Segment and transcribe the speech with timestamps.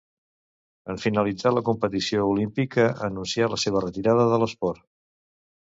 [0.93, 4.87] En finalitzar la competició olímpica anuncià la seva retirada de l'esport.